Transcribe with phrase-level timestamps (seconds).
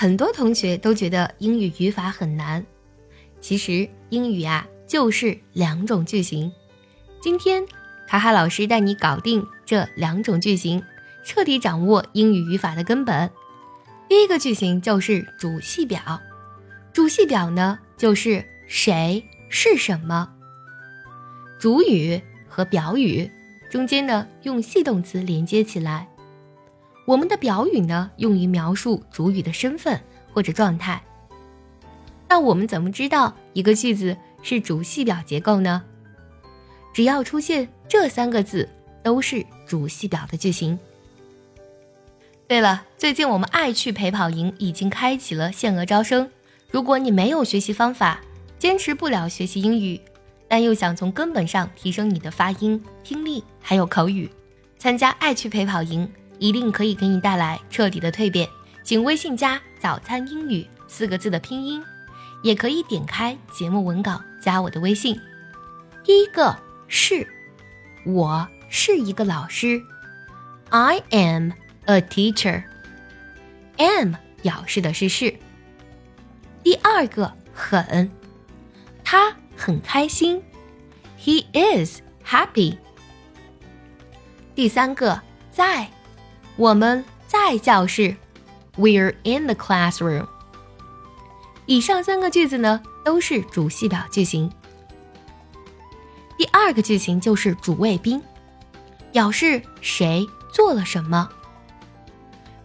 [0.00, 2.64] 很多同学都觉得英语语法很难，
[3.40, 6.52] 其实英语啊就是两种句型。
[7.20, 7.66] 今天，
[8.06, 10.80] 卡卡老师带你搞定这两种句型，
[11.24, 13.28] 彻底掌握英语语法的根本。
[14.08, 16.20] 第一个句型就是主系表，
[16.92, 20.32] 主系表呢就是谁是什么，
[21.58, 23.28] 主语和表语
[23.68, 26.08] 中间呢用系动词连接起来。
[27.08, 29.98] 我们的表语呢，用于描述主语的身份
[30.30, 31.02] 或者状态。
[32.28, 35.82] 那我们怎么知道一个句子是主系表结构呢？
[36.92, 38.68] 只要出现这三个字，
[39.02, 40.78] 都是主系表的句型。
[42.46, 46.30] 对了，最近我们爱趣陪跑营已经开启了限额招生。
[46.70, 48.20] 如果你没有学习方法，
[48.58, 49.98] 坚持不了学习英语，
[50.46, 54.30] 但又想从根本上提升你的发音、听力还有口语，
[54.76, 56.06] 参加爱趣陪跑营。
[56.38, 58.48] 一定可以给你带来彻底的蜕变，
[58.84, 61.82] 请微信加“早餐英语”四个字的拼音，
[62.42, 65.20] 也可以点开节目文稿加我的微信。
[66.04, 67.26] 第一个是，
[68.06, 69.82] 我是一个老师
[70.70, 71.50] ，I am
[71.86, 72.62] a teacher。
[73.76, 75.34] am 表示的是是。
[76.62, 78.10] 第二个很，
[79.02, 80.42] 他很开心
[81.20, 82.78] ，He is happy。
[84.54, 85.88] 第三个在。
[86.58, 88.16] 我们在教室
[88.76, 90.26] ，We're in the classroom。
[91.66, 94.50] 以上三个句子呢，都是主系表句型。
[96.36, 98.20] 第二个句型就是主谓宾，
[99.12, 101.28] 表示谁做了什么，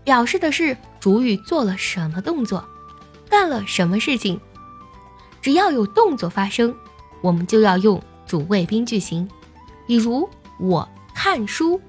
[0.03, 2.65] 表示的是主语做了什么动作，
[3.29, 4.41] 干了什么事情。
[5.39, 6.75] 只要有动作发生，
[7.21, 9.29] 我们就要用主谓宾句型。
[9.85, 10.27] 比如
[10.59, 11.79] 我看书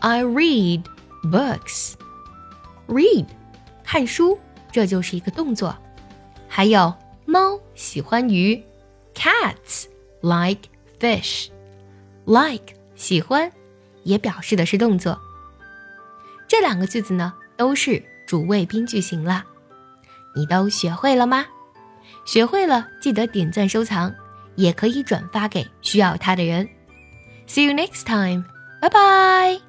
[0.00, 0.82] ，I read。
[1.24, 1.94] Books,
[2.86, 3.26] read，
[3.84, 4.38] 看书，
[4.72, 5.76] 这就是一个动作。
[6.48, 6.94] 还有
[7.26, 8.62] 猫喜欢鱼
[9.14, 9.86] ，Cats
[10.22, 11.48] like fish.
[12.24, 13.50] Like 喜欢，
[14.04, 15.18] 也表示的是动作。
[16.46, 19.44] 这两个句子呢，都是主谓宾句型啦。
[20.36, 21.46] 你都学会了吗？
[22.24, 24.14] 学会了，记得点赞收藏，
[24.56, 26.68] 也可以转发给需要它的人。
[27.46, 28.44] See you next time.
[28.80, 29.67] Bye bye.